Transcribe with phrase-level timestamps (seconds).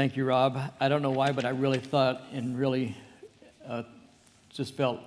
[0.00, 0.58] Thank you, Rob.
[0.80, 2.96] I don't know why, but I really thought and really
[3.68, 3.82] uh,
[4.48, 4.98] just felt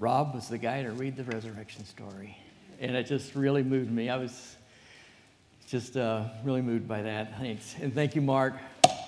[0.00, 2.36] Rob was the guy to read the resurrection story.
[2.80, 4.10] And it just really moved me.
[4.10, 4.56] I was
[5.68, 7.38] just uh, really moved by that.
[7.38, 7.76] Thanks.
[7.80, 8.54] And thank you, Mark,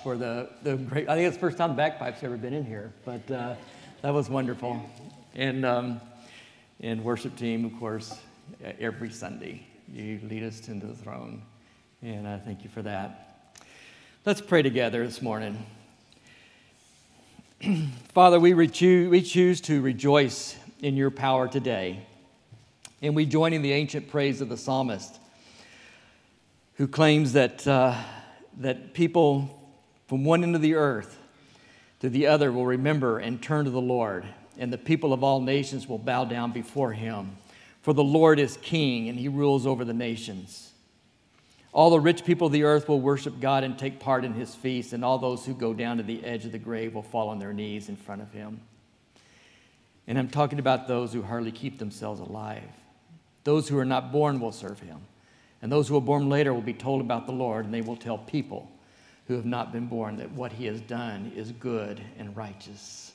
[0.04, 2.92] for the, the great, I think it's the first time Bagpipes ever been in here,
[3.04, 3.56] but uh,
[4.02, 4.80] that was wonderful.
[5.34, 6.00] And, um,
[6.78, 8.16] and worship team, of course,
[8.78, 9.66] every Sunday.
[9.92, 11.42] You lead us into the throne.
[12.00, 13.33] And I thank you for that.
[14.26, 15.66] Let's pray together this morning.
[18.14, 22.06] Father, we, re- we choose to rejoice in your power today.
[23.02, 25.18] And we join in the ancient praise of the psalmist
[26.76, 28.00] who claims that, uh,
[28.60, 29.74] that people
[30.06, 31.18] from one end of the earth
[32.00, 34.24] to the other will remember and turn to the Lord,
[34.56, 37.36] and the people of all nations will bow down before him.
[37.82, 40.70] For the Lord is king, and he rules over the nations.
[41.74, 44.54] All the rich people of the earth will worship God and take part in his
[44.54, 47.28] feast, and all those who go down to the edge of the grave will fall
[47.28, 48.60] on their knees in front of him.
[50.06, 52.62] And I'm talking about those who hardly keep themselves alive.
[53.42, 55.00] Those who are not born will serve him.
[55.62, 57.96] And those who are born later will be told about the Lord, and they will
[57.96, 58.70] tell people
[59.26, 63.12] who have not been born that what he has done is good and righteous.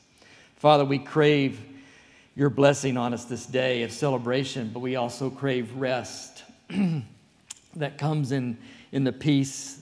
[0.57, 1.61] Father, we crave
[2.35, 6.43] your blessing on us this day of celebration, but we also crave rest
[7.75, 8.57] that comes in,
[8.91, 9.79] in the peace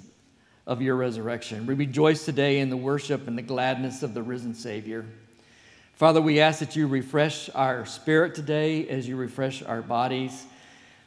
[0.66, 1.66] of your resurrection.
[1.66, 5.06] We rejoice today in the worship and the gladness of the risen Savior.
[5.96, 10.46] Father, we ask that you refresh our spirit today as you refresh our bodies,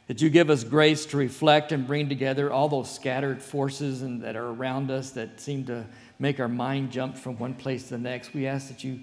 [0.07, 4.21] that you give us grace to reflect and bring together all those scattered forces and,
[4.23, 5.85] that are around us that seem to
[6.19, 8.33] make our mind jump from one place to the next.
[8.33, 8.99] We ask that you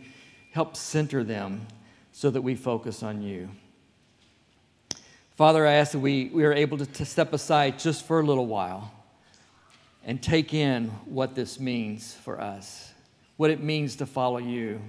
[0.53, 1.67] help center them
[2.13, 3.49] so that we focus on you.
[5.39, 8.25] Father, I ask that we, we are able to, to step aside just for a
[8.25, 8.93] little while
[10.05, 12.93] and take in what this means for us,
[13.37, 14.81] what it means to follow you.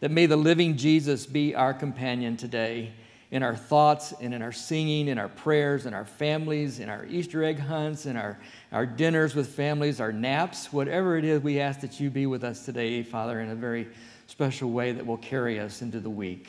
[0.00, 2.94] That may the living Jesus be our companion today
[3.30, 7.04] in our thoughts and in our singing, in our prayers, in our families, in our
[7.04, 8.38] Easter egg hunts, in our,
[8.72, 12.44] our dinners with families, our naps, whatever it is, we ask that you be with
[12.44, 13.88] us today, Father, in a very
[14.26, 16.48] special way that will carry us into the week.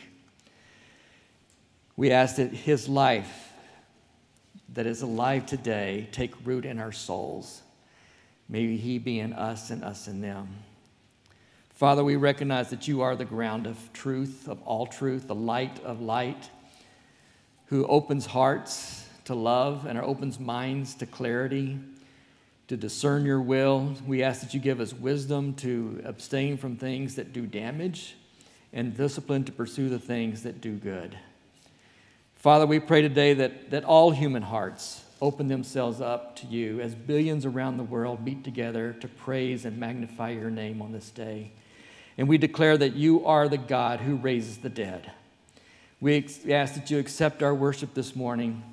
[1.98, 3.52] We ask that his life
[4.74, 7.64] that is alive today take root in our souls.
[8.48, 10.48] May he be in us and us in them.
[11.72, 15.80] Father, we recognize that you are the ground of truth, of all truth, the light
[15.84, 16.52] of light,
[17.66, 21.80] who opens hearts to love and opens minds to clarity
[22.68, 23.96] to discern your will.
[24.06, 28.16] We ask that you give us wisdom to abstain from things that do damage
[28.72, 31.18] and discipline to pursue the things that do good.
[32.48, 36.96] Father, we pray today that, that all human hearts open themselves up to you as
[36.96, 41.52] billions around the world meet together to praise and magnify your name on this day.
[42.18, 45.12] And we declare that you are the God who raises the dead.
[46.00, 48.64] We ask that you accept our worship this morning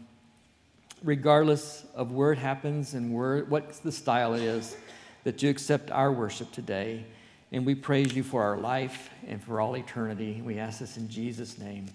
[1.03, 4.77] regardless of where it happens and where, what the style it is,
[5.25, 7.05] that you accept our worship today.
[7.51, 10.41] And we praise you for our life and for all eternity.
[10.45, 11.89] We ask this in Jesus' name.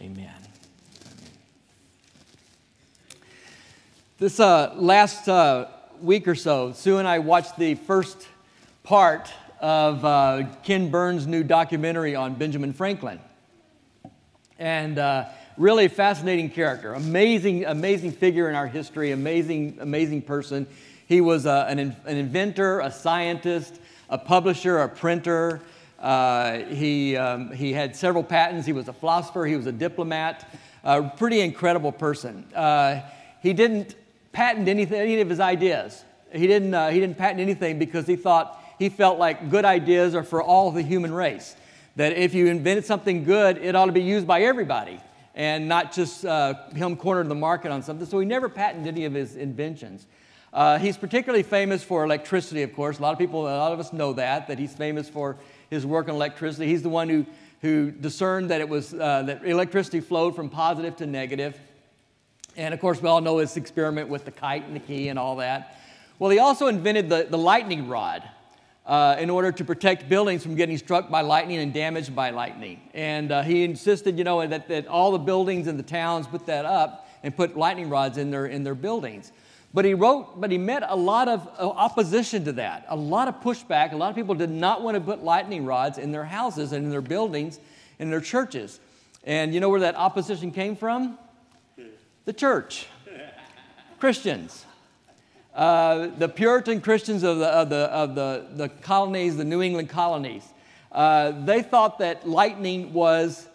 [0.00, 0.30] Amen.
[4.24, 5.66] This uh, last uh,
[6.00, 8.26] week or so, Sue and I watched the first
[8.82, 9.30] part
[9.60, 13.20] of uh, Ken Burns' new documentary on Benjamin Franklin.
[14.58, 15.26] And uh,
[15.58, 20.66] really fascinating character, amazing, amazing figure in our history, amazing, amazing person.
[21.06, 25.60] He was uh, an, an, inventor, a scientist, a publisher, a printer.
[25.98, 28.64] Uh, he, um, he had several patents.
[28.64, 29.44] He was a philosopher.
[29.44, 30.50] He was a diplomat.
[30.82, 32.46] A pretty incredible person.
[32.54, 33.02] Uh,
[33.42, 33.96] he didn't
[34.34, 36.04] patent anything, any of his ideas.
[36.32, 40.14] He didn't, uh, he didn't patent anything because he thought he felt like good ideas
[40.14, 41.56] are for all the human race.
[41.96, 45.00] That if you invented something good, it ought to be used by everybody
[45.34, 48.06] and not just uh, him cornered the market on something.
[48.06, 50.06] So he never patented any of his inventions.
[50.52, 52.98] Uh, he's particularly famous for electricity, of course.
[52.98, 55.36] A lot of people, a lot of us know that, that he's famous for
[55.70, 56.66] his work on electricity.
[56.66, 57.26] He's the one who,
[57.60, 61.58] who discerned that, it was, uh, that electricity flowed from positive to negative.
[62.56, 65.18] And of course, we all know his experiment with the kite and the key and
[65.18, 65.78] all that.
[66.18, 68.22] Well, he also invented the, the lightning rod
[68.86, 72.80] uh, in order to protect buildings from getting struck by lightning and damaged by lightning.
[72.92, 76.46] And uh, he insisted, you know, that, that all the buildings in the towns put
[76.46, 79.32] that up and put lightning rods in their, in their buildings.
[79.72, 83.26] But he wrote, but he met a lot of uh, opposition to that, a lot
[83.26, 83.92] of pushback.
[83.92, 86.84] A lot of people did not want to put lightning rods in their houses and
[86.84, 87.56] in their buildings
[87.98, 88.78] and in their churches.
[89.24, 91.18] And you know where that opposition came from?
[92.26, 92.86] The church,
[94.00, 94.64] Christians.
[95.54, 99.90] Uh, the Puritan Christians of the, of the, of the, the colonies, the New England
[99.90, 100.42] colonies,
[100.90, 103.46] uh, they thought that lightning was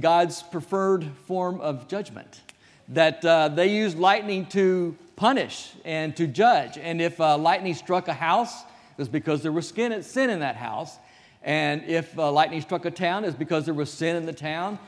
[0.00, 2.40] God's preferred form of judgment,
[2.88, 6.78] that uh, they used lightning to punish and to judge.
[6.78, 10.56] And if uh, lightning struck a house, it was because there was sin in that
[10.56, 10.98] house.
[11.44, 14.32] And if uh, lightning struck a town, it was because there was sin in the
[14.32, 14.80] town.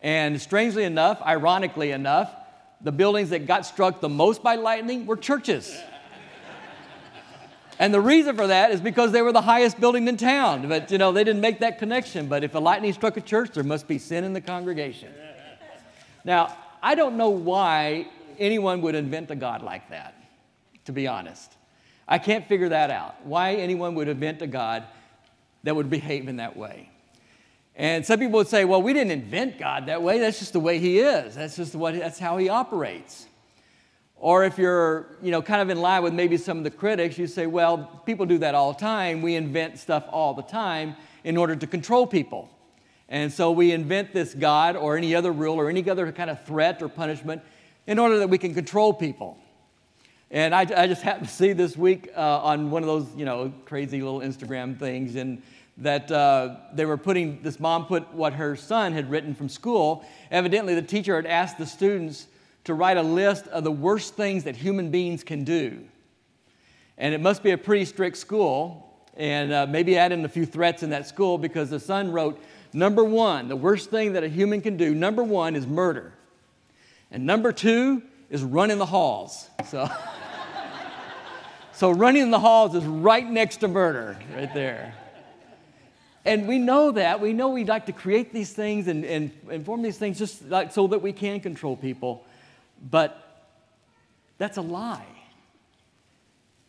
[0.00, 2.30] And strangely enough, ironically enough,
[2.80, 5.76] the buildings that got struck the most by lightning were churches.
[7.78, 10.68] And the reason for that is because they were the highest building in town.
[10.68, 12.28] But, you know, they didn't make that connection.
[12.28, 15.12] But if a lightning struck a church, there must be sin in the congregation.
[16.24, 18.06] Now, I don't know why
[18.38, 20.14] anyone would invent a God like that,
[20.84, 21.52] to be honest.
[22.06, 23.24] I can't figure that out.
[23.24, 24.84] Why anyone would invent a God
[25.64, 26.90] that would behave in that way.
[27.76, 30.18] And some people would say, well, we didn't invent God that way.
[30.20, 31.34] That's just the way He is.
[31.34, 33.26] That's just what, that's how He operates.
[34.16, 37.18] Or if you're, you know, kind of in line with maybe some of the critics,
[37.18, 39.22] you say, well, people do that all the time.
[39.22, 42.48] We invent stuff all the time in order to control people.
[43.08, 46.44] And so we invent this God or any other rule or any other kind of
[46.46, 47.42] threat or punishment
[47.86, 49.36] in order that we can control people.
[50.30, 53.24] And I, I just happened to see this week uh, on one of those, you
[53.24, 55.42] know, crazy little Instagram things, and
[55.78, 60.04] that uh, they were putting, this mom put what her son had written from school.
[60.30, 62.28] Evidently, the teacher had asked the students
[62.64, 65.84] to write a list of the worst things that human beings can do.
[66.96, 70.46] And it must be a pretty strict school, and uh, maybe add in a few
[70.46, 72.40] threats in that school because the son wrote,
[72.72, 76.12] Number one, the worst thing that a human can do, number one is murder.
[77.10, 79.48] And number two is run in the halls.
[79.68, 79.88] So,
[81.72, 84.94] so running in the halls is right next to murder, right there.
[86.24, 87.20] And we know that.
[87.20, 90.48] We know we like to create these things and, and, and form these things just
[90.48, 92.24] like so that we can control people.
[92.90, 93.46] But
[94.38, 95.06] that's a lie.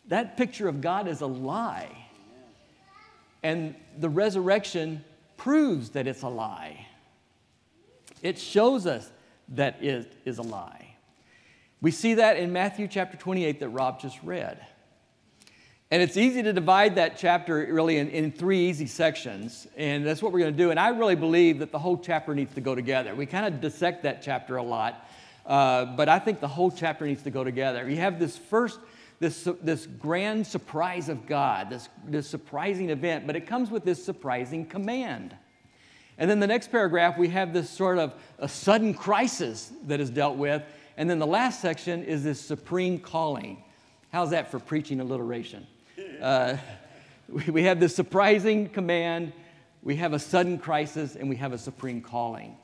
[0.08, 1.90] That picture of God is a lie.
[3.42, 5.04] And the resurrection
[5.36, 6.86] proves that it's a lie.
[8.22, 9.10] It shows us
[9.50, 10.96] that it is a lie.
[11.80, 14.64] We see that in Matthew chapter 28 that Rob just read.
[15.88, 20.20] And it's easy to divide that chapter really in, in three easy sections, and that's
[20.20, 20.72] what we're going to do.
[20.72, 23.14] And I really believe that the whole chapter needs to go together.
[23.14, 25.08] We kind of dissect that chapter a lot,
[25.46, 27.88] uh, but I think the whole chapter needs to go together.
[27.88, 28.80] You have this first,
[29.20, 34.04] this, this grand surprise of God, this, this surprising event, but it comes with this
[34.04, 35.36] surprising command.
[36.18, 40.10] And then the next paragraph, we have this sort of a sudden crisis that is
[40.10, 40.64] dealt with.
[40.96, 43.62] And then the last section is this supreme calling.
[44.10, 45.64] How's that for preaching alliteration?
[46.20, 46.56] Uh,
[47.48, 49.32] we have this surprising command,
[49.82, 52.56] we have a sudden crisis, and we have a supreme calling.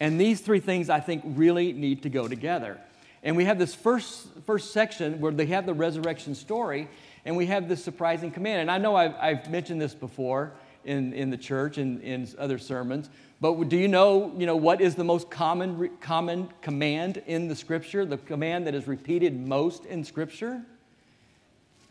[0.00, 2.78] And these three things, I think, really need to go together.
[3.22, 6.88] And we have this first, first section where they have the resurrection story,
[7.24, 8.62] and we have this surprising command.
[8.62, 10.52] And I know I've, I've mentioned this before,
[10.84, 13.10] in, in the church and in other sermons.
[13.40, 17.56] But do you know, you know what is the most common, common command in the
[17.56, 18.04] scripture?
[18.04, 20.62] The command that is repeated most in scripture?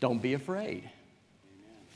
[0.00, 0.88] Don't be afraid.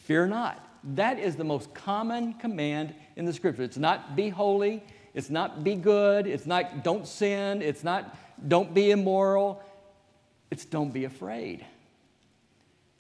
[0.04, 0.66] Fear not.
[0.94, 3.62] That is the most common command in the scripture.
[3.62, 4.82] It's not be holy,
[5.14, 8.16] it's not be good, it's not don't sin, it's not
[8.48, 9.62] don't be immoral.
[10.50, 11.64] It's don't be afraid.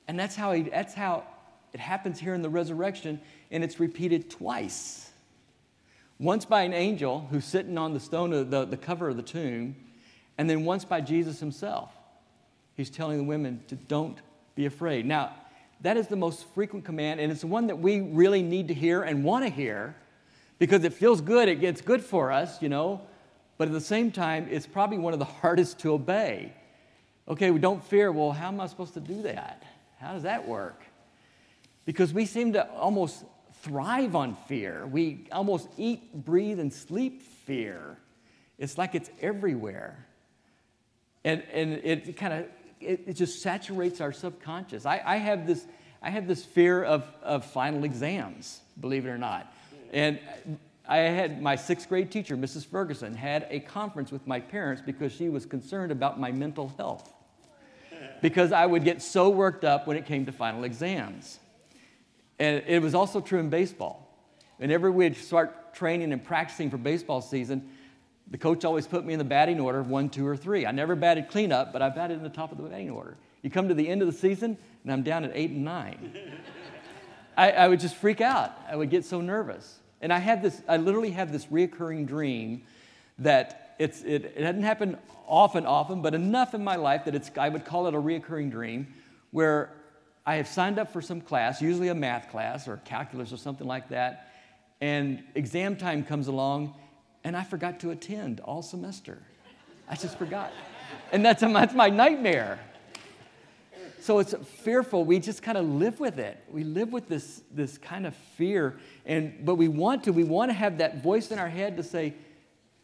[0.08, 1.24] And that's how, he, that's how
[1.72, 3.20] it happens here in the resurrection
[3.50, 5.10] and it's repeated twice.
[6.18, 9.22] Once by an angel who's sitting on the stone of the, the cover of the
[9.22, 9.76] tomb,
[10.38, 11.92] and then once by Jesus himself.
[12.76, 14.18] He's telling the women to don't
[14.56, 15.06] be afraid.
[15.06, 15.32] Now,
[15.84, 18.74] that is the most frequent command, and it's the one that we really need to
[18.74, 19.94] hear and want to hear
[20.58, 23.02] because it feels good, it gets good for us, you know,
[23.58, 26.54] but at the same time, it's probably one of the hardest to obey.
[27.28, 28.10] Okay, we don't fear.
[28.10, 29.62] Well, how am I supposed to do that?
[29.98, 30.82] How does that work?
[31.84, 33.22] Because we seem to almost
[33.60, 34.86] thrive on fear.
[34.86, 37.98] We almost eat, breathe, and sleep fear.
[38.58, 40.06] It's like it's everywhere.
[41.24, 42.46] And, and it kind of
[42.84, 44.86] it, it, just saturates our subconscious.
[44.86, 45.66] I, I, have this,
[46.02, 49.52] I have this fear of, of final exams, believe it or not.
[49.92, 50.18] And
[50.86, 52.66] I had my sixth grade teacher, Mrs.
[52.66, 57.10] Ferguson, had a conference with my parents because she was concerned about my mental health.
[58.20, 61.38] Because I would get so worked up when it came to final exams.
[62.38, 64.00] And it was also true in baseball.
[64.58, 67.68] Whenever we'd start training and practicing for baseball season,
[68.30, 70.66] the coach always put me in the batting order one, two, or three.
[70.66, 73.16] I never batted cleanup, but I batted in the top of the batting order.
[73.42, 76.14] You come to the end of the season, and I'm down at eight and nine.
[77.36, 78.52] I, I, would just freak out.
[78.70, 79.78] I would get so nervous.
[80.00, 82.62] And I had this, I literally had this reoccurring dream
[83.18, 87.30] that it's, it, it hadn't happened often, often, but enough in my life that it's,
[87.36, 88.86] I would call it a reoccurring dream
[89.30, 89.72] where
[90.26, 93.66] I have signed up for some class, usually a math class or calculus or something
[93.66, 94.30] like that,
[94.80, 96.74] and exam time comes along,
[97.24, 99.18] and I forgot to attend all semester.
[99.88, 100.52] I just forgot.
[101.10, 102.58] And that's, that's my nightmare.
[104.00, 105.04] So it's fearful.
[105.04, 106.38] We just kind of live with it.
[106.50, 108.76] We live with this, this kind of fear.
[109.06, 110.12] And, but we want to.
[110.12, 112.12] We want to have that voice in our head to say,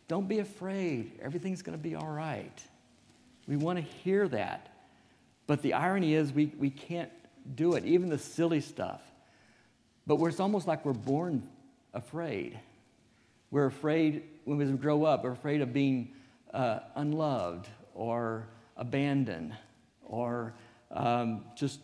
[0.09, 1.13] don't be afraid.
[1.21, 2.59] Everything's going to be all right.
[3.47, 4.69] We want to hear that.
[5.47, 7.11] But the irony is, we, we can't
[7.55, 9.03] do it, even the silly stuff.
[10.07, 11.47] But it's almost like we're born
[11.93, 12.59] afraid.
[13.51, 16.13] We're afraid when we grow up, we're afraid of being
[16.53, 19.55] uh, unloved or abandoned
[20.05, 20.55] or
[20.91, 21.81] um, just,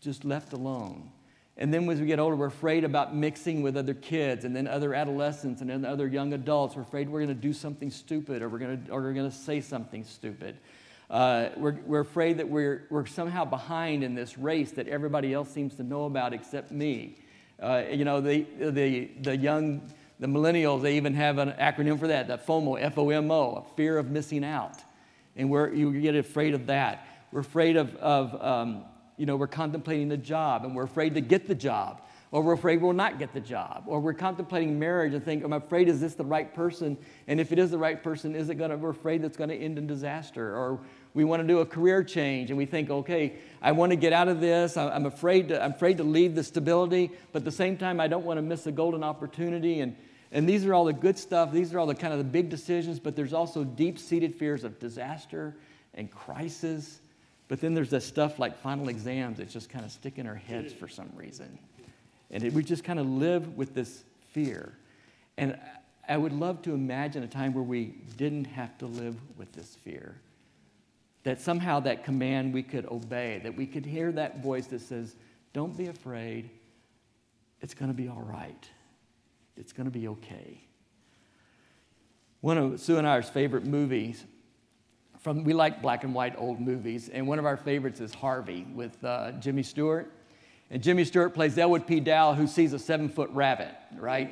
[0.00, 1.10] just left alone.
[1.56, 4.66] And then as we get older, we're afraid about mixing with other kids and then
[4.66, 6.74] other adolescents and then other young adults.
[6.74, 9.30] We're afraid we're going to do something stupid or we're going to, or we're going
[9.30, 10.56] to say something stupid.
[11.10, 15.50] Uh, we're, we're afraid that we're, we're somehow behind in this race that everybody else
[15.50, 17.16] seems to know about except me.
[17.60, 19.82] Uh, you know, the, the, the young,
[20.20, 24.44] the millennials, they even have an acronym for that, that FOMO, F-O-M-O, fear of missing
[24.44, 24.76] out.
[25.34, 27.06] And we're, you get afraid of that.
[27.32, 28.84] We're afraid of, of um,
[29.16, 32.02] you know, we're contemplating a job and we're afraid to get the job.
[32.32, 33.84] Or we're afraid we'll not get the job.
[33.86, 36.96] Or we're contemplating marriage and think, I'm afraid, is this the right person?
[37.26, 39.50] And if it is the right person, is it going to, we're afraid it's going
[39.50, 40.54] to end in disaster.
[40.54, 40.80] Or
[41.12, 44.12] we want to do a career change and we think, okay, I want to get
[44.12, 44.76] out of this.
[44.76, 48.06] I'm afraid to, I'm afraid to leave the stability, but at the same time, I
[48.06, 49.80] don't want to miss a golden opportunity.
[49.80, 49.96] And,
[50.32, 51.52] and these are all the good stuff.
[51.52, 54.64] These are all the kind of the big decisions, but there's also deep seated fears
[54.64, 55.56] of disaster
[55.94, 57.00] and crisis
[57.50, 60.36] but then there's that stuff like final exams that just kind of stick in our
[60.36, 61.58] heads for some reason.
[62.30, 64.72] And it, we just kind of live with this fear.
[65.36, 65.58] And
[66.08, 69.74] I would love to imagine a time where we didn't have to live with this
[69.74, 70.14] fear.
[71.24, 75.16] That somehow that command we could obey, that we could hear that voice that says,
[75.52, 76.50] Don't be afraid.
[77.62, 78.68] It's going to be all right.
[79.60, 80.62] It's going to be okay.
[82.40, 84.24] One of Sue and I's favorite movies
[85.20, 88.66] from we like black and white old movies, and one of our favorites is Harvey
[88.74, 90.10] with uh, Jimmy Stewart.
[90.70, 92.00] And Jimmy Stewart plays Elwood P.
[92.00, 94.30] Dowd, who sees a seven foot rabbit, right?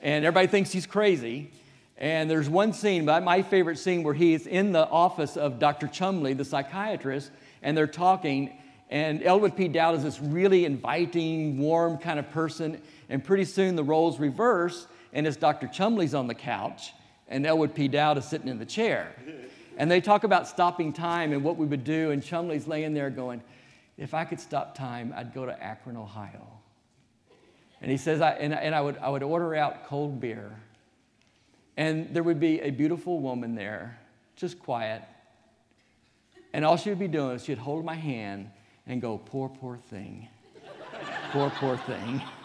[0.00, 1.50] And everybody thinks he's crazy.
[1.98, 5.88] And there's one scene, my favorite scene, where he's in the office of Dr.
[5.88, 8.56] Chumley, the psychiatrist, and they're talking.
[8.88, 9.68] And Elwood P.
[9.68, 12.80] Dowd is this really inviting, warm kind of person.
[13.10, 15.66] And pretty soon the roles reverse, and it's Dr.
[15.66, 16.92] Chumley's on the couch,
[17.28, 17.88] and Elwood P.
[17.88, 19.12] Dowd is sitting in the chair.
[19.76, 22.12] And they talk about stopping time and what we would do.
[22.12, 23.42] And Chumley's laying there going,
[23.98, 26.46] if I could stop time, I'd go to Akron, Ohio.
[27.82, 30.52] And he says, I, and, and I, would, I would order out cold beer.
[31.76, 33.98] And there would be a beautiful woman there,
[34.36, 35.02] just quiet.
[36.52, 38.50] And all she would be doing is she'd hold my hand
[38.86, 40.28] and go, poor, poor thing.
[41.32, 42.22] poor, poor thing.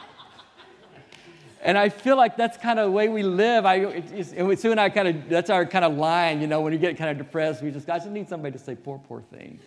[1.66, 3.66] And I feel like that's kind of the way we live.
[3.66, 6.62] I, it's, it's, Sue and I kind of, that's our kind of line, you know,
[6.62, 9.00] when you get kind of depressed, we just, I just need somebody to say, poor,
[9.00, 9.60] poor thing.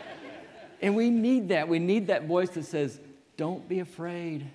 [0.82, 1.66] and we need that.
[1.66, 3.00] We need that voice that says,
[3.38, 4.46] don't be afraid.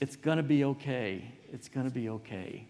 [0.00, 1.30] It's going to be okay.
[1.52, 2.66] It's going to be okay.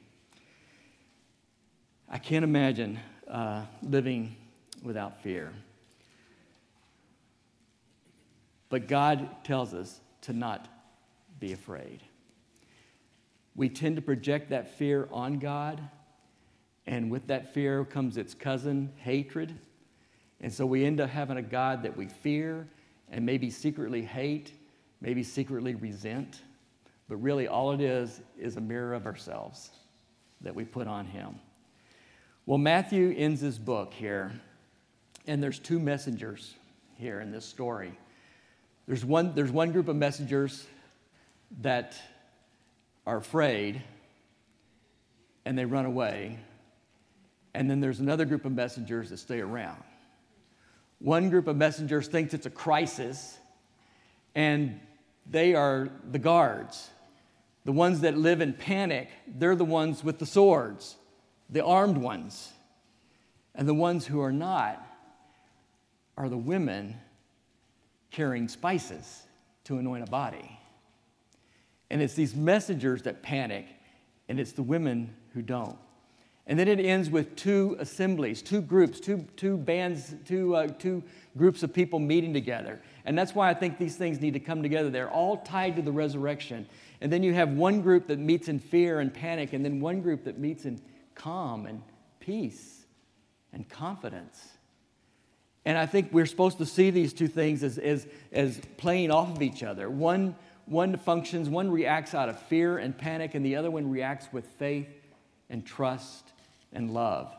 [2.10, 4.36] I can't imagine uh, living
[4.82, 5.54] without fear.
[8.68, 10.68] But God tells us to not
[11.40, 12.02] be afraid
[13.56, 15.80] we tend to project that fear on God,
[16.86, 19.58] and with that fear comes its cousin, hatred.
[20.40, 22.68] And so we end up having a God that we fear
[23.10, 24.52] and maybe secretly hate,
[25.00, 26.42] maybe secretly resent.
[27.08, 29.70] But really, all it is is a mirror of ourselves
[30.42, 31.36] that we put on Him.
[32.44, 34.32] Well, Matthew ends his book here,
[35.26, 36.54] and there's two messengers
[36.94, 37.92] here in this story.
[38.86, 40.66] There's one, there's one group of messengers
[41.60, 41.96] that
[43.06, 43.82] are afraid
[45.44, 46.38] and they run away.
[47.54, 49.82] And then there's another group of messengers that stay around.
[50.98, 53.38] One group of messengers thinks it's a crisis
[54.34, 54.80] and
[55.28, 56.90] they are the guards.
[57.64, 60.96] The ones that live in panic, they're the ones with the swords,
[61.50, 62.52] the armed ones.
[63.54, 64.84] And the ones who are not
[66.18, 66.96] are the women
[68.10, 69.22] carrying spices
[69.64, 70.55] to anoint a body.
[71.90, 73.66] And it's these messengers that panic,
[74.28, 75.78] and it's the women who don't.
[76.48, 81.02] And then it ends with two assemblies, two groups, two, two bands, two, uh, two
[81.36, 82.80] groups of people meeting together.
[83.04, 84.88] And that's why I think these things need to come together.
[84.88, 86.66] They're all tied to the resurrection.
[87.00, 90.00] And then you have one group that meets in fear and panic, and then one
[90.02, 90.80] group that meets in
[91.16, 91.82] calm and
[92.20, 92.84] peace
[93.52, 94.40] and confidence.
[95.64, 99.34] And I think we're supposed to see these two things as, as, as playing off
[99.34, 99.90] of each other.
[99.90, 104.32] One, one functions, one reacts out of fear and panic, and the other one reacts
[104.32, 104.88] with faith
[105.48, 106.32] and trust
[106.72, 107.32] and love.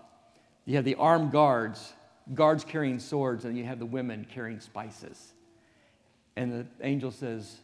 [0.66, 1.94] You have the armed guards,
[2.34, 5.34] guards carrying swords, and you have the women carrying spices.
[6.36, 7.58] And the angel says,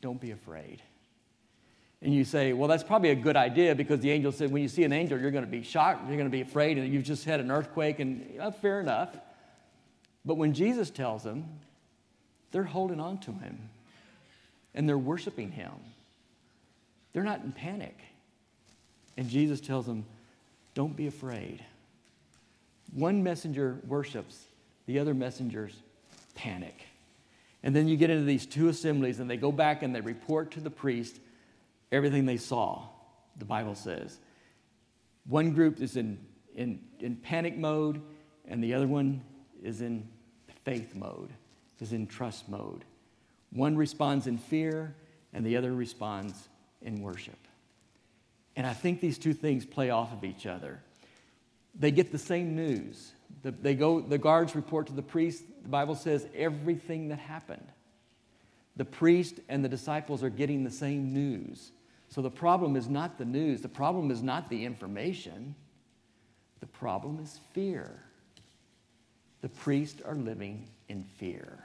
[0.00, 0.80] Don't be afraid.
[2.02, 4.68] And you say, Well, that's probably a good idea because the angel said, When you
[4.68, 7.04] see an angel, you're going to be shocked, you're going to be afraid, and you've
[7.04, 9.16] just had an earthquake, and you fair enough.
[10.24, 11.46] But when Jesus tells them,
[12.52, 13.70] they're holding on to him
[14.74, 15.72] and they're worshiping him.
[17.12, 17.96] They're not in panic.
[19.16, 20.04] And Jesus tells them,
[20.74, 21.64] Don't be afraid.
[22.92, 24.44] One messenger worships,
[24.86, 25.74] the other messengers
[26.34, 26.86] panic.
[27.62, 30.52] And then you get into these two assemblies, and they go back and they report
[30.52, 31.18] to the priest
[31.92, 32.84] everything they saw,
[33.36, 34.18] the Bible says.
[35.28, 36.18] One group is in,
[36.54, 38.00] in, in panic mode,
[38.48, 39.22] and the other one
[39.62, 40.08] is in
[40.64, 41.30] faith mode,
[41.80, 42.84] is in trust mode.
[43.52, 44.94] One responds in fear,
[45.32, 46.48] and the other responds
[46.82, 47.38] in worship.
[48.56, 50.80] And I think these two things play off of each other.
[51.78, 53.12] They get the same news.
[53.42, 55.44] The, they go, the guards report to the priest.
[55.62, 57.66] The Bible says everything that happened.
[58.76, 61.72] The priest and the disciples are getting the same news.
[62.08, 65.54] So the problem is not the news, the problem is not the information,
[66.58, 68.02] the problem is fear.
[69.42, 71.64] The priests are living in fear,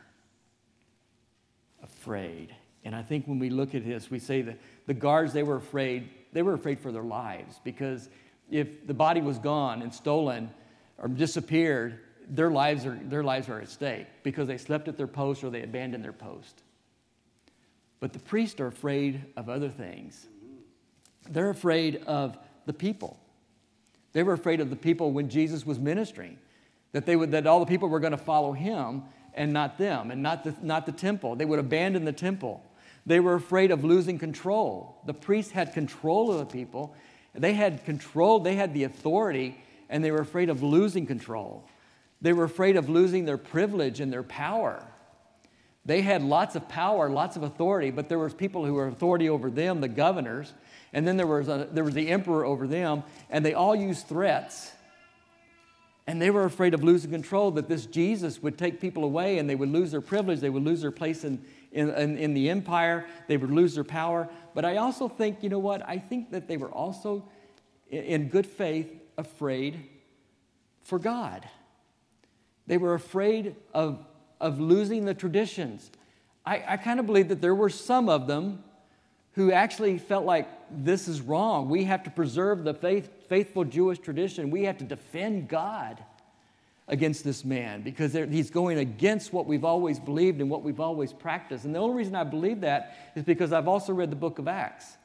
[1.86, 2.54] afraid.
[2.84, 5.56] And I think when we look at this, we say that the guards, they were
[5.56, 6.10] afraid.
[6.34, 8.10] They were afraid for their lives because
[8.51, 10.51] if the body was gone and stolen
[10.98, 12.00] or disappeared,
[12.30, 15.50] their lives are, their lives are at stake because they slept at their post or
[15.50, 16.63] they abandoned their post.
[18.00, 20.27] But the priests are afraid of other things.
[21.30, 23.18] They're afraid of the people.
[24.13, 26.38] They were afraid of the people when Jesus was ministering
[26.92, 29.04] that, they would, that all the people were going to follow him
[29.36, 31.36] and not them, and not the, not the temple.
[31.36, 32.63] They would abandon the temple.
[33.06, 34.98] They were afraid of losing control.
[35.06, 36.95] The priests had control of the people.
[37.34, 39.58] They had control, they had the authority,
[39.89, 41.67] and they were afraid of losing control.
[42.21, 44.84] They were afraid of losing their privilege and their power.
[45.86, 49.30] They had lots of power, lots of authority, but there was people who were authority
[49.30, 50.54] over them, the governors,
[50.93, 54.08] and then there was, a, there was the emperor over them, and they all used
[54.08, 54.71] threats
[56.08, 59.50] and they were afraid of losing control, that this Jesus would take people away and
[59.50, 62.50] they would lose their privilege, they would lose their place in, in, in, in, the
[62.50, 64.30] empire, they would lose their power.
[64.54, 65.88] But I also think, you know what?
[65.88, 67.28] I think that they were also,
[67.89, 69.89] in good faith, afraid
[70.84, 71.48] for God.
[72.68, 74.06] They were afraid of,
[74.39, 75.89] of losing the traditions.
[76.46, 78.63] I, I kind of believe that there were some of them
[79.36, 81.69] who actually felt like this is wrong.
[81.69, 84.50] We have to preserve the faith, faithful Jewish tradition.
[84.50, 86.04] We have to defend God
[86.88, 91.12] against this man because he's going against what we've always believed and what we've always
[91.12, 91.65] practiced.
[91.65, 94.48] And the only reason I believe that is because I've also read the book of
[94.48, 94.98] Acts.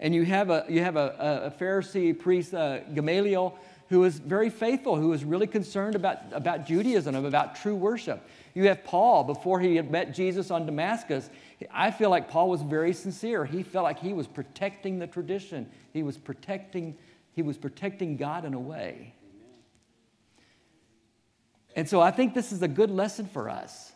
[0.00, 4.50] And you have a, you have a, a Pharisee priest, uh, Gamaliel, who is very
[4.50, 8.26] faithful, who is really concerned about, about Judaism, about true worship.
[8.54, 11.30] You have Paul, before he had met Jesus on Damascus,
[11.70, 13.44] I feel like Paul was very sincere.
[13.44, 15.68] He felt like he was protecting the tradition.
[15.92, 16.96] He was protecting,
[17.32, 19.14] he was protecting God in a way.
[21.74, 23.92] And so I think this is a good lesson for us.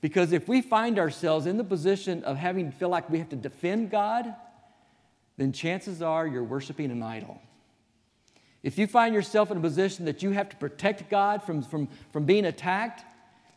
[0.00, 3.30] Because if we find ourselves in the position of having to feel like we have
[3.30, 4.34] to defend God,
[5.36, 7.40] then chances are you're worshiping an idol.
[8.62, 11.88] If you find yourself in a position that you have to protect God from, from,
[12.12, 13.04] from being attacked,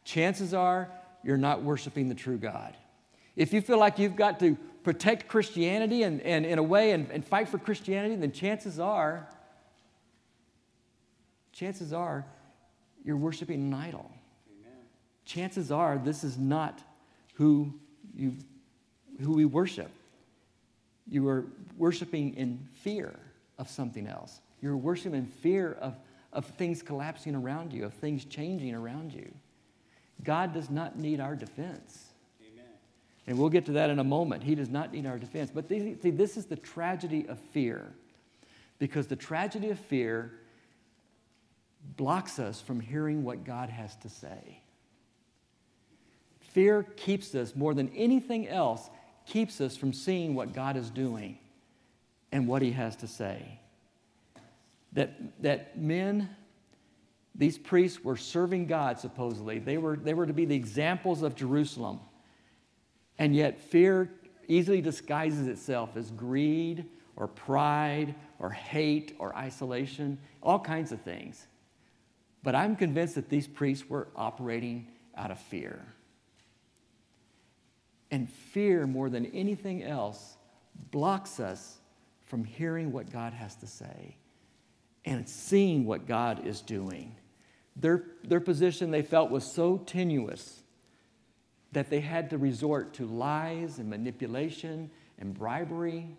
[0.04, 0.90] chances are
[1.24, 2.76] you're not worshiping the true God.
[3.36, 7.10] If you feel like you've got to protect Christianity and, and in a way and,
[7.12, 9.28] and fight for Christianity, then chances are,
[11.52, 12.26] chances are,
[13.04, 14.12] you're worshiping an idol.
[14.60, 14.78] Amen.
[15.26, 16.82] Chances are this is not
[17.34, 17.74] who
[18.16, 18.36] you
[19.22, 19.92] who we worship.
[21.08, 21.46] You are
[21.78, 23.14] worshiping in fear
[23.58, 24.40] of something else.
[24.62, 25.96] You're worshiping in fear of,
[26.34, 29.34] of things collapsing around you, of things changing around you.
[30.24, 32.10] God does not need our defense.
[32.42, 32.66] Amen.
[33.28, 34.44] And we'll get to that in a moment.
[34.44, 35.50] He does not need our defense.
[35.54, 37.94] But see, this is the tragedy of fear.
[38.80, 40.34] Because the tragedy of fear
[41.96, 44.62] blocks us from hearing what God has to say.
[46.40, 48.90] Fear keeps us, more than anything else,
[49.26, 51.38] keeps us from seeing what God is doing
[52.32, 53.59] and what He has to say.
[54.94, 56.30] That, that men,
[57.36, 59.60] these priests were serving God, supposedly.
[59.60, 62.00] They were, they were to be the examples of Jerusalem.
[63.18, 64.10] And yet, fear
[64.48, 71.46] easily disguises itself as greed or pride or hate or isolation, all kinds of things.
[72.42, 75.86] But I'm convinced that these priests were operating out of fear.
[78.12, 80.38] And fear, more than anything else,
[80.92, 81.78] blocks us
[82.26, 84.16] from hearing what God has to say
[85.10, 87.16] and seeing what God is doing.
[87.76, 90.62] Their, their position they felt was so tenuous
[91.72, 96.16] that they had to resort to lies and manipulation and bribery,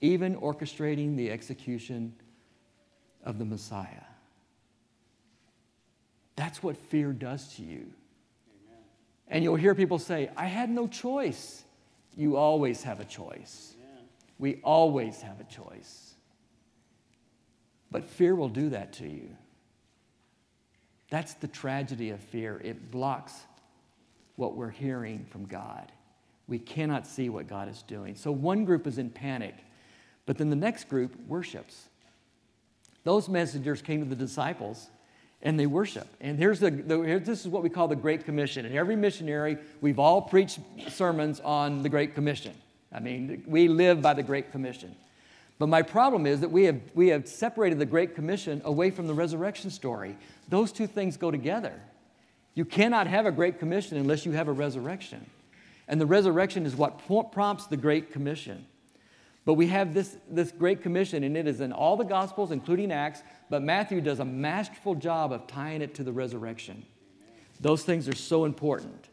[0.00, 2.14] even orchestrating the execution
[3.24, 4.04] of the Messiah.
[6.36, 7.78] That's what fear does to you.
[7.78, 8.82] Amen.
[9.26, 11.64] And you'll hear people say, I had no choice.
[12.16, 13.74] You always have a choice.
[13.80, 14.04] Amen.
[14.38, 16.05] We always have a choice.
[17.96, 19.34] But fear will do that to you.
[21.08, 22.60] That's the tragedy of fear.
[22.62, 23.32] It blocks
[24.34, 25.90] what we're hearing from God.
[26.46, 28.14] We cannot see what God is doing.
[28.14, 29.54] So one group is in panic,
[30.26, 31.88] but then the next group worships.
[33.04, 34.90] Those messengers came to the disciples
[35.40, 36.06] and they worship.
[36.20, 38.66] And here's the, the here, this is what we call the Great Commission.
[38.66, 40.58] And every missionary, we've all preached
[40.90, 42.52] sermons on the Great Commission.
[42.92, 44.94] I mean, we live by the Great Commission.
[45.58, 49.06] But my problem is that we have, we have separated the Great Commission away from
[49.06, 50.16] the resurrection story.
[50.48, 51.72] Those two things go together.
[52.54, 55.24] You cannot have a Great Commission unless you have a resurrection.
[55.88, 57.00] And the resurrection is what
[57.32, 58.66] prompts the Great Commission.
[59.44, 62.90] But we have this, this Great Commission, and it is in all the Gospels, including
[62.90, 66.84] Acts, but Matthew does a masterful job of tying it to the resurrection.
[67.60, 69.08] Those things are so important.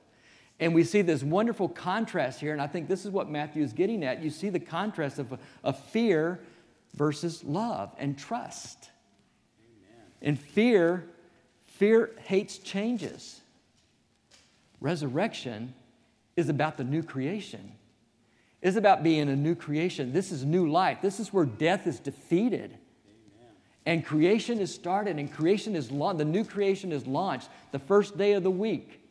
[0.64, 3.74] And we see this wonderful contrast here, and I think this is what Matthew is
[3.74, 4.24] getting at.
[4.24, 6.40] You see the contrast of, of fear
[6.96, 8.90] versus love and trust.
[9.60, 10.06] Amen.
[10.22, 11.04] And fear,
[11.66, 13.42] fear hates changes.
[14.80, 15.74] Resurrection
[16.38, 17.74] is about the new creation
[18.62, 20.14] is about being a new creation.
[20.14, 21.00] This is new life.
[21.02, 22.72] This is where death is defeated.
[22.72, 23.52] Amen.
[23.86, 26.20] And creation is started, and creation is launched.
[26.20, 29.03] The new creation is launched the first day of the week.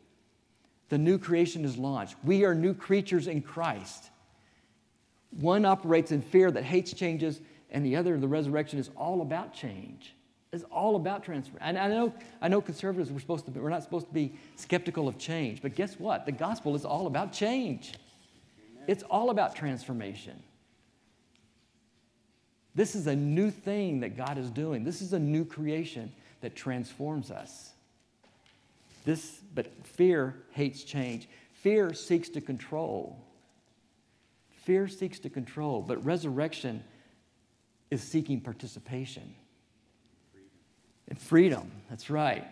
[0.93, 2.17] The new creation is launched.
[2.23, 4.11] We are new creatures in Christ.
[5.31, 9.55] One operates in fear that hates changes, and the other, the resurrection, is all about
[9.55, 10.13] change.
[10.51, 11.57] It's all about transfer.
[11.61, 14.35] And I know, I know conservatives we're supposed to be, we're not supposed to be
[14.55, 16.27] skeptical of change, but guess what?
[16.27, 17.95] The gospel is all about change.
[18.85, 20.43] It's all about transformation.
[22.75, 24.83] This is a new thing that God is doing.
[24.83, 27.72] This is a new creation that transforms us.
[29.03, 31.27] This, but fear hates change.
[31.53, 33.19] Fear seeks to control.
[34.63, 36.83] Fear seeks to control, but resurrection
[37.91, 39.35] is seeking participation.
[41.09, 42.47] And freedom, that's right.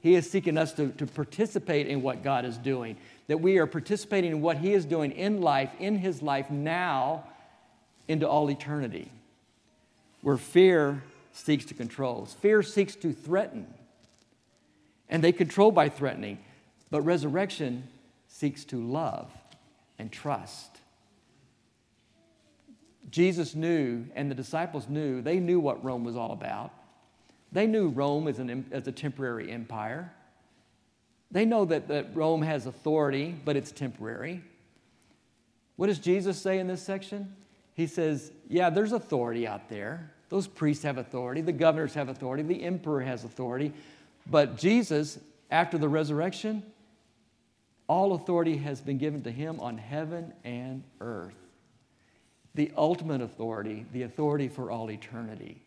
[0.00, 2.96] He is seeking us to, to participate in what God is doing
[3.28, 7.24] that we are participating in what He is doing in life, in His life now,
[8.08, 9.10] into all eternity.
[10.22, 13.72] Where fear seeks to control, fear seeks to threaten,
[15.08, 16.38] and they control by threatening,
[16.90, 17.88] but resurrection
[18.28, 19.30] seeks to love
[19.98, 20.78] and trust.
[23.10, 26.72] Jesus knew, and the disciples knew, they knew what Rome was all about.
[27.52, 30.12] They knew Rome as, an, as a temporary empire.
[31.30, 34.42] They know that, that Rome has authority, but it's temporary.
[35.76, 37.34] What does Jesus say in this section?
[37.74, 40.12] He says, Yeah, there's authority out there.
[40.28, 43.72] Those priests have authority, the governors have authority, the emperor has authority.
[44.26, 45.18] But Jesus,
[45.50, 46.62] after the resurrection,
[47.88, 51.34] all authority has been given to him on heaven and earth.
[52.54, 55.62] The ultimate authority, the authority for all eternity.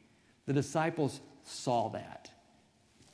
[0.46, 2.32] The disciples saw that.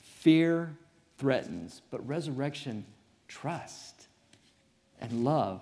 [0.00, 0.76] Fear
[1.18, 2.84] threatens, but resurrection
[3.28, 4.06] trust
[5.00, 5.60] and love,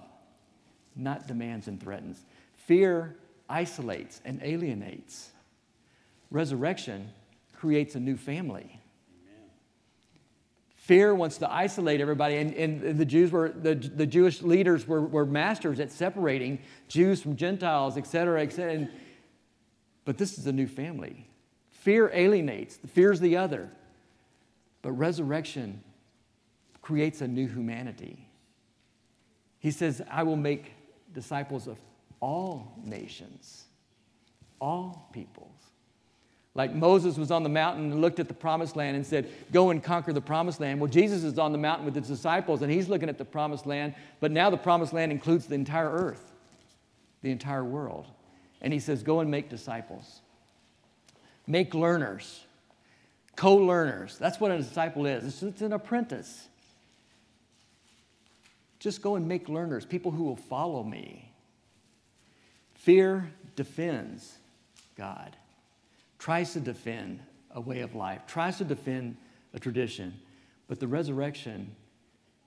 [0.96, 2.20] not demands and threatens.
[2.66, 3.16] Fear
[3.48, 5.30] isolates and alienates.
[6.30, 7.10] Resurrection
[7.56, 8.79] creates a new family.
[10.90, 15.02] Fear wants to isolate everybody, and, and the Jews were the, the Jewish leaders were,
[15.02, 18.72] were masters at separating Jews from Gentiles, et cetera, et cetera.
[18.72, 18.90] And,
[20.04, 21.28] but this is a new family.
[21.70, 23.70] Fear alienates, fear's the other.
[24.82, 25.80] But resurrection
[26.82, 28.26] creates a new humanity.
[29.60, 30.72] He says, I will make
[31.14, 31.78] disciples of
[32.18, 33.66] all nations,
[34.60, 35.59] all peoples.
[36.54, 39.70] Like Moses was on the mountain and looked at the promised land and said, Go
[39.70, 40.80] and conquer the promised land.
[40.80, 43.66] Well, Jesus is on the mountain with his disciples and he's looking at the promised
[43.66, 46.32] land, but now the promised land includes the entire earth,
[47.22, 48.06] the entire world.
[48.60, 50.20] And he says, Go and make disciples,
[51.46, 52.40] make learners
[53.40, 54.18] co learners.
[54.18, 56.46] That's what a disciple is it's an apprentice.
[58.78, 61.32] Just go and make learners, people who will follow me.
[62.74, 64.36] Fear defends
[64.96, 65.36] God,
[66.20, 67.18] tries to defend
[67.50, 69.16] a way of life, tries to defend
[69.54, 70.14] a tradition.
[70.68, 71.74] But the resurrection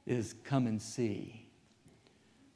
[0.06, 1.48] is come and see.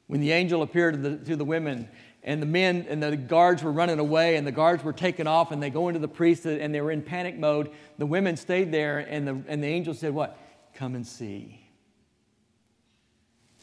[0.06, 1.88] When the angel appeared to the, to the women,
[2.22, 5.50] and the men and the guards were running away, and the guards were taken off,
[5.50, 8.72] and they go into the priesthood, and they were in panic mode, the women stayed
[8.72, 10.38] there, and the, and the angel said, What?
[10.74, 11.60] Come and see.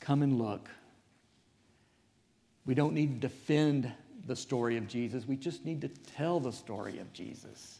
[0.01, 0.69] Come and look.
[2.65, 3.91] We don't need to defend
[4.25, 5.27] the story of Jesus.
[5.27, 7.79] We just need to tell the story of Jesus.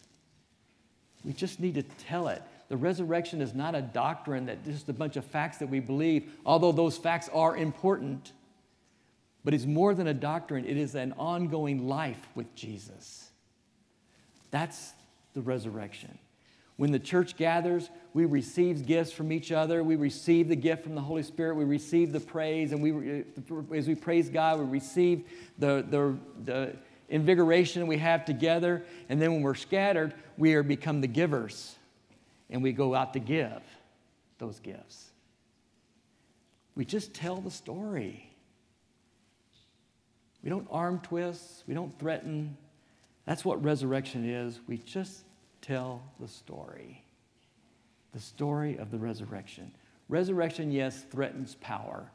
[1.23, 2.41] We just need to tell it.
[2.69, 6.31] The resurrection is not a doctrine that just a bunch of facts that we believe,
[6.45, 8.31] although those facts are important.
[9.43, 13.29] But it's more than a doctrine, it is an ongoing life with Jesus.
[14.51, 14.93] That's
[15.33, 16.17] the resurrection.
[16.77, 19.83] When the church gathers, we receive gifts from each other.
[19.83, 21.55] We receive the gift from the Holy Spirit.
[21.55, 25.23] We receive the praise, and we, uh, as we praise God, we receive
[25.57, 26.75] the, the, the
[27.07, 28.83] invigoration we have together.
[29.07, 31.75] And then when we're scattered, we are become the givers,
[32.49, 33.61] and we go out to give
[34.37, 35.11] those gifts.
[36.75, 38.29] We just tell the story.
[40.43, 41.63] We don't arm twist.
[41.67, 42.57] We don't threaten.
[43.25, 44.59] That's what resurrection is.
[44.67, 45.23] We just
[45.65, 47.05] tell the story
[48.15, 49.69] the story of the resurrection.
[50.07, 52.09] Resurrection, yes, threatens power.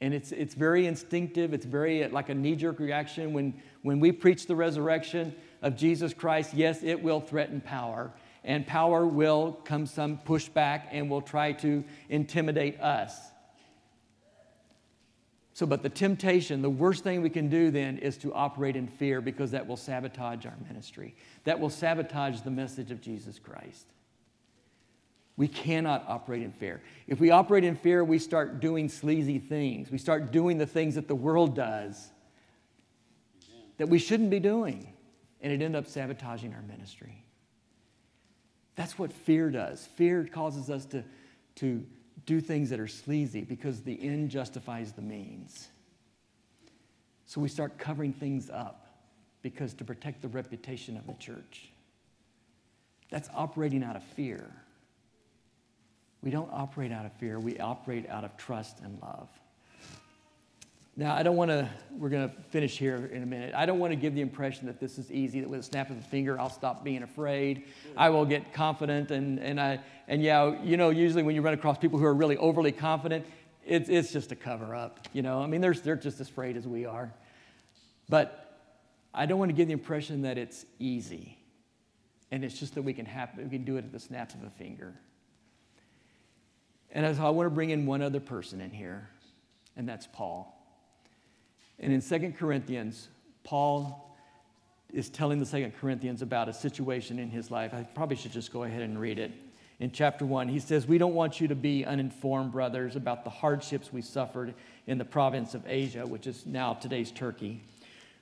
[0.00, 1.52] And it's, it's very instinctive.
[1.52, 3.34] It's very uh, like a knee jerk reaction.
[3.34, 8.10] When, when we preach the resurrection of Jesus Christ, yes, it will threaten power.
[8.42, 13.31] And power will come some pushback and will try to intimidate us.
[15.54, 18.88] So, but the temptation, the worst thing we can do then is to operate in
[18.88, 21.14] fear because that will sabotage our ministry.
[21.44, 23.86] That will sabotage the message of Jesus Christ.
[25.36, 26.80] We cannot operate in fear.
[27.06, 29.90] If we operate in fear, we start doing sleazy things.
[29.90, 32.10] We start doing the things that the world does
[33.78, 34.92] that we shouldn't be doing,
[35.40, 37.24] and it ends up sabotaging our ministry.
[38.76, 39.86] That's what fear does.
[39.96, 41.02] Fear causes us to,
[41.56, 41.84] to
[42.26, 45.68] do things that are sleazy because the end justifies the means.
[47.26, 48.86] So we start covering things up
[49.42, 51.70] because to protect the reputation of the church.
[53.10, 54.50] That's operating out of fear.
[56.22, 59.28] We don't operate out of fear, we operate out of trust and love.
[60.94, 63.54] Now, I don't want to, we're going to finish here in a minute.
[63.56, 65.88] I don't want to give the impression that this is easy, that with a snap
[65.88, 67.64] of a finger, I'll stop being afraid.
[67.96, 69.10] I will get confident.
[69.10, 72.12] And, and, I, and yeah, you know, usually when you run across people who are
[72.12, 73.24] really overly confident,
[73.64, 75.08] it's, it's just a cover up.
[75.14, 77.10] You know, I mean, they're, they're just as afraid as we are.
[78.10, 78.58] But
[79.14, 81.38] I don't want to give the impression that it's easy.
[82.30, 84.42] And it's just that we can, have, we can do it at the snap of
[84.42, 84.92] a finger.
[86.90, 89.08] And I want to bring in one other person in here,
[89.74, 90.61] and that's Paul.
[91.78, 93.08] And in Second Corinthians,
[93.44, 94.16] Paul
[94.92, 97.72] is telling the Second Corinthians about a situation in his life.
[97.72, 99.32] I probably should just go ahead and read it.
[99.80, 103.30] In chapter 1, he says, We don't want you to be uninformed, brothers, about the
[103.30, 104.54] hardships we suffered
[104.86, 107.62] in the province of Asia, which is now today's Turkey.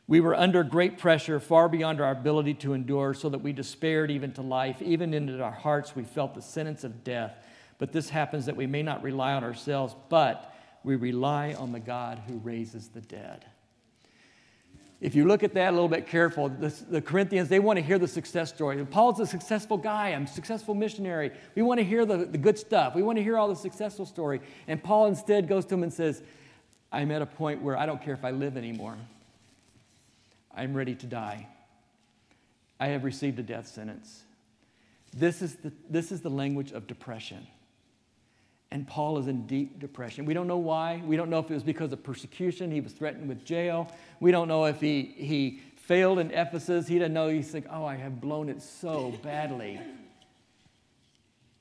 [0.06, 4.10] We were under great pressure, far beyond our ability to endure, so that we despaired
[4.10, 4.80] even to life.
[4.80, 7.36] Even into our hearts, we felt the sentence of death.
[7.78, 10.49] But this happens that we may not rely on ourselves, but
[10.84, 13.44] we rely on the God who raises the dead.
[15.00, 17.82] If you look at that a little bit careful, the, the, Corinthians, they want to
[17.82, 18.84] hear the success story.
[18.84, 21.30] Paul's a successful guy, I'm a successful missionary.
[21.54, 22.94] We want to hear the, the good stuff.
[22.94, 24.42] We want to hear all the successful story.
[24.68, 26.22] And Paul instead goes to him and says,
[26.92, 28.98] I'm at a point where I don't care if I live anymore.
[30.54, 31.46] I'm ready to die.
[32.78, 34.22] I have received a death sentence.
[35.16, 37.46] This is the, this is the language of depression.
[38.72, 40.24] And Paul is in deep depression.
[40.24, 41.02] We don't know why.
[41.04, 42.70] We don't know if it was because of persecution.
[42.70, 43.90] He was threatened with jail.
[44.20, 46.86] We don't know if he, he failed in Ephesus.
[46.86, 47.28] He didn't know.
[47.28, 49.80] He's like, oh, I have blown it so badly.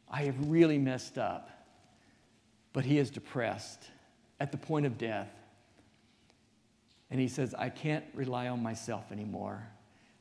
[0.08, 1.50] I have really messed up.
[2.74, 3.90] But he is depressed
[4.40, 5.32] at the point of death.
[7.10, 9.68] And he says, I can't rely on myself anymore.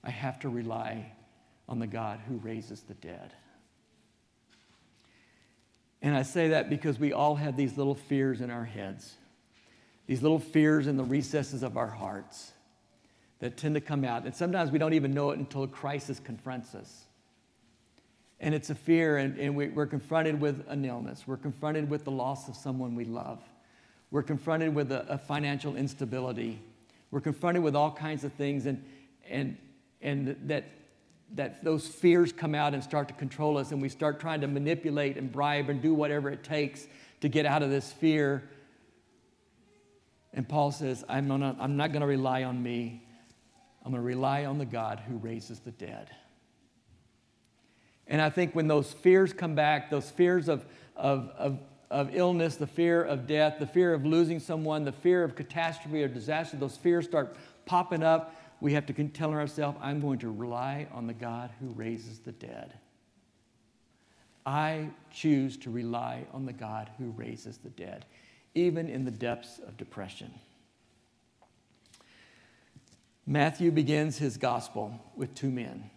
[0.03, 1.13] I have to rely
[1.69, 3.35] on the God who raises the dead.
[6.01, 9.15] And I say that because we all have these little fears in our heads,
[10.07, 12.53] these little fears in the recesses of our hearts
[13.41, 14.25] that tend to come out.
[14.25, 17.05] And sometimes we don't even know it until a crisis confronts us.
[18.41, 21.25] And it's a fear, and, and we, we're confronted with an illness.
[21.27, 23.41] We're confronted with the loss of someone we love.
[24.13, 26.61] We're confronted with a, a financial instability.
[27.11, 28.85] We're confronted with all kinds of things, and,
[29.29, 29.57] and,
[30.01, 30.65] and that
[31.35, 34.47] that those fears come out and start to control us, and we start trying to
[34.47, 36.87] manipulate and bribe and do whatever it takes
[37.21, 38.49] to get out of this fear.
[40.33, 43.03] And Paul says, I'm not, I'm not going to rely on me.
[43.85, 46.11] I'm going to rely on the God who raises the dead.
[48.07, 50.65] And I think when those fears come back, those fears of,
[50.97, 51.59] of, of,
[51.91, 56.03] of illness, the fear of death, the fear of losing someone, the fear of catastrophe
[56.03, 57.37] or disaster, those fears start
[57.67, 58.35] popping up.
[58.61, 62.33] We have to tell ourselves, I'm going to rely on the God who raises the
[62.33, 62.75] dead.
[64.45, 68.07] I choose to rely on the God who raises the dead,
[68.55, 70.33] even in the depths of depression.
[73.27, 75.91] Matthew begins his gospel with two men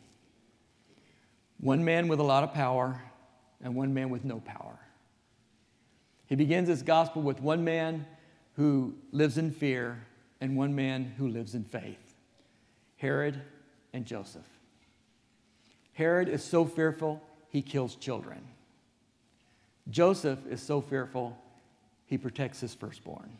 [1.59, 2.99] one man with a lot of power
[3.63, 4.79] and one man with no power.
[6.25, 8.07] He begins his gospel with one man
[8.53, 10.07] who lives in fear
[10.41, 12.10] and one man who lives in faith
[13.01, 13.41] Herod
[13.93, 14.47] and Joseph.
[15.93, 18.43] Herod is so fearful, he kills children.
[19.89, 21.35] Joseph is so fearful,
[22.05, 23.31] he protects his firstborn.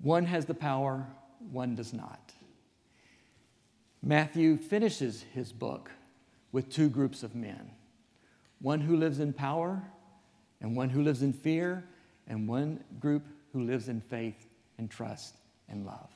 [0.00, 1.06] One has the power,
[1.52, 2.32] one does not.
[4.02, 5.90] Matthew finishes his book
[6.50, 7.70] with two groups of men
[8.62, 9.82] one who lives in power,
[10.62, 11.84] and one who lives in fear,
[12.26, 14.46] and one group who lives in faith
[14.78, 15.34] and trust
[15.68, 16.08] and love.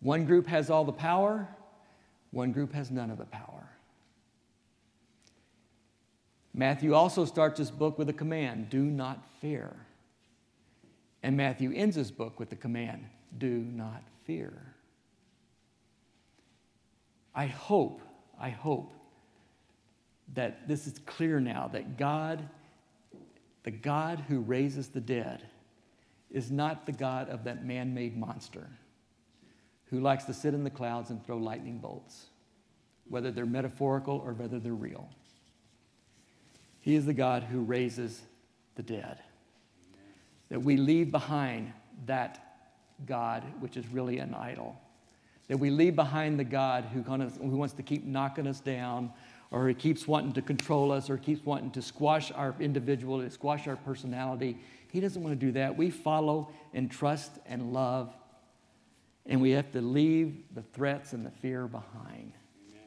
[0.00, 1.48] One group has all the power,
[2.30, 3.68] one group has none of the power.
[6.54, 9.74] Matthew also starts his book with a command do not fear.
[11.22, 13.06] And Matthew ends his book with the command
[13.38, 14.52] do not fear.
[17.34, 18.00] I hope,
[18.40, 18.92] I hope
[20.34, 22.48] that this is clear now that God,
[23.62, 25.42] the God who raises the dead,
[26.30, 28.68] is not the God of that man made monster
[29.90, 32.26] who likes to sit in the clouds and throw lightning bolts,
[33.08, 35.08] whether they're metaphorical or whether they're real.
[36.80, 38.22] He is the God who raises
[38.76, 39.18] the dead.
[40.50, 41.72] That we leave behind
[42.06, 42.44] that
[43.06, 44.80] God, which is really an idol.
[45.48, 48.60] That we leave behind the God who, kind of, who wants to keep knocking us
[48.60, 49.12] down,
[49.50, 53.66] or he keeps wanting to control us, or keeps wanting to squash our individuality, squash
[53.66, 54.58] our personality.
[54.92, 55.76] He doesn't want to do that.
[55.76, 58.14] We follow and trust and love,
[59.28, 62.32] and we have to leave the threats and the fear behind.
[62.70, 62.82] Amen.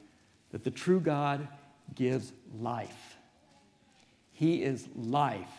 [0.51, 1.47] That the true God
[1.93, 3.17] gives life.
[4.33, 5.51] He is life.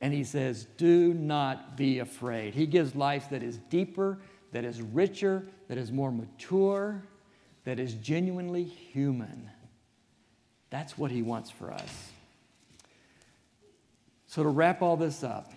[0.00, 2.54] And he says, Do not be afraid.
[2.54, 4.18] He gives life that is deeper,
[4.52, 7.02] that is richer, that is more mature,
[7.64, 9.50] that is genuinely human.
[10.70, 12.10] That's what he wants for us.
[14.28, 15.52] So, to wrap all this up,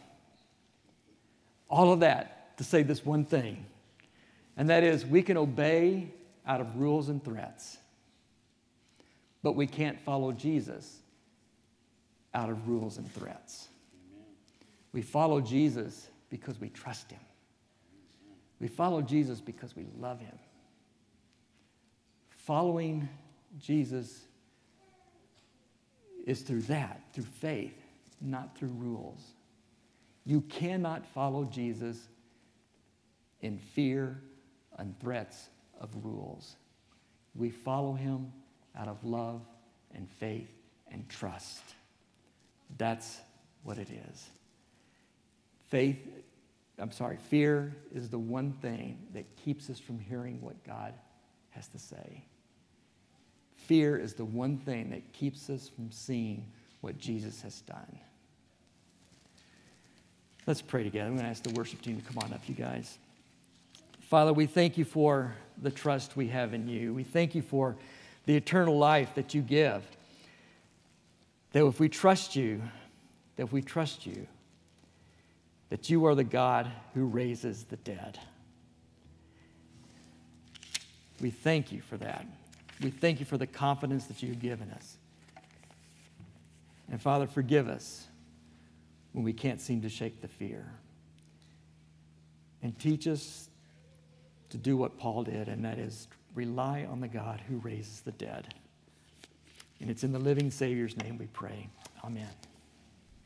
[1.70, 3.66] all of that to say this one thing,
[4.58, 6.10] and that is we can obey
[6.46, 7.78] out of rules and threats,
[9.42, 11.00] but we can't follow Jesus
[12.34, 13.68] out of rules and threats.
[14.12, 14.26] Amen.
[14.92, 17.20] We follow Jesus because we trust him.
[18.60, 20.38] We follow Jesus because we love him.
[22.30, 23.08] Following
[23.60, 24.22] Jesus
[26.26, 27.78] is through that, through faith,
[28.22, 29.22] not through rules.
[30.26, 32.08] You cannot follow Jesus
[33.42, 34.22] in fear
[34.78, 36.56] and threats of rules.
[37.36, 38.32] We follow him
[38.78, 39.42] out of love
[39.94, 40.50] and faith
[40.92, 41.64] and trust.
[42.78, 43.20] That's
[43.64, 44.30] what it is.
[45.70, 45.98] Faith,
[46.78, 50.94] I'm sorry, fear is the one thing that keeps us from hearing what God
[51.52, 52.24] has to say.
[53.56, 56.46] Fear is the one thing that keeps us from seeing
[56.82, 58.00] what Jesus has done.
[60.46, 61.08] Let's pray together.
[61.08, 62.98] I'm going to ask the worship team to come on up, you guys.
[64.14, 66.94] Father, we thank you for the trust we have in you.
[66.94, 67.76] We thank you for
[68.28, 69.84] the eternal life that you give.
[71.54, 72.62] That if we trust you,
[73.38, 74.28] that we trust you,
[75.72, 78.20] that you are the God who raises the dead.
[81.20, 82.28] We thank you for that.
[82.84, 84.96] We thank you for the confidence that you've given us.
[86.92, 88.06] And Father, forgive us
[89.14, 90.72] when we can't seem to shake the fear.
[92.62, 93.50] And teach us
[94.54, 98.12] to do what Paul did, and that is rely on the God who raises the
[98.12, 98.54] dead.
[99.82, 101.70] And it's in the living Savior's name we pray.
[102.06, 102.30] Amen.